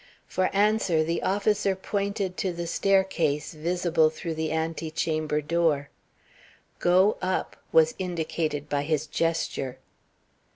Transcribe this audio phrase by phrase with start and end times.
[0.25, 5.91] For answer the officer pointed to the staircase visible through the antechamber door.
[6.79, 9.77] "Go up!" was indicated by his gesture.